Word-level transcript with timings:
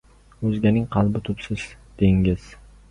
•O‘zganing 0.49 0.87
qalbi― 0.95 1.21
tubsiz 1.29 1.69
dengiz. 2.03 2.51